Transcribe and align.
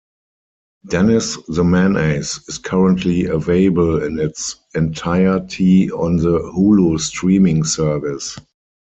"Dennis 0.89 1.37
The 1.47 1.63
Menace" 1.63 2.39
is 2.49 2.57
currently 2.57 3.25
available 3.25 4.01
in 4.03 4.17
its 4.19 4.55
entirety 4.73 5.91
on 5.91 6.17
the 6.17 6.39
Hulu 6.39 6.99
streaming 6.99 7.63
service. 7.63 8.35